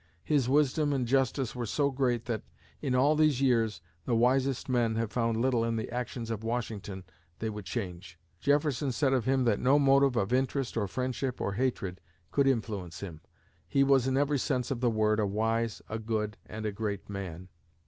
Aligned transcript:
His 0.23 0.49
wisdom 0.49 0.93
and 0.93 1.05
justice 1.05 1.53
were 1.55 1.67
so 1.67 1.91
great 1.91 2.25
that, 2.25 2.41
in 2.81 2.95
all 2.95 3.15
these 3.15 3.39
years, 3.39 3.81
the 4.05 4.15
wisest 4.15 4.67
men 4.67 4.95
have 4.95 5.11
found 5.11 5.39
little 5.39 5.63
in 5.63 5.75
the 5.75 5.91
actions 5.91 6.31
of 6.31 6.43
Washington 6.43 7.03
they 7.37 7.51
would 7.51 7.65
change. 7.65 8.17
Jefferson 8.39 8.91
said 8.91 9.13
of 9.13 9.25
him 9.25 9.43
that 9.43 9.59
no 9.59 9.77
motive 9.77 10.15
of 10.15 10.33
interest 10.33 10.75
or 10.75 10.87
friendship 10.87 11.39
or 11.39 11.53
hatred 11.53 12.01
could 12.31 12.47
influence 12.47 13.01
him; 13.01 13.21
"he 13.67 13.83
was 13.83 14.07
in 14.07 14.17
every 14.17 14.39
sense 14.39 14.71
of 14.71 14.79
the 14.79 14.89
word 14.89 15.19
a 15.19 15.27
wise, 15.27 15.83
a 15.87 15.99
good 15.99 16.35
and 16.47 16.65
a 16.65 16.71
great 16.71 17.07
man." 17.07 17.47